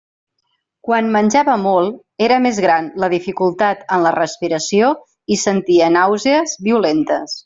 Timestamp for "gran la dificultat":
2.65-3.83